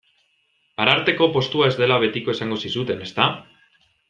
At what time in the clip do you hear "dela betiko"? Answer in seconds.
1.83-2.35